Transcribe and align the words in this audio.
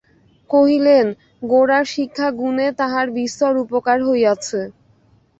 কহিলেন, 0.49 1.05
গোরার 1.43 1.85
শিক্ষা-গুণে 1.87 2.67
তাহার 2.79 3.07
বিস্তর 3.17 3.53
উপকার 3.63 3.97
হইয়াছে। 4.07 4.59